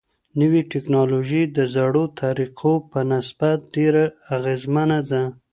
[0.39, 4.03] نوي ټيکنالوژي د زړو طريقو په نسبت ډيره
[4.35, 5.23] اغيزمنه ده.